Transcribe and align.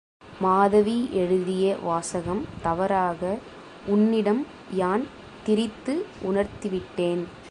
மாதவி 0.39 1.09
எழுதிய 1.13 1.75
வாசகம் 1.83 2.45
தவறாக 2.61 3.37
உன்னிடம் 3.85 4.41
யான் 4.71 5.03
திரித்து 5.43 6.05
உணர்த்திவிட்டேன். 6.29 7.23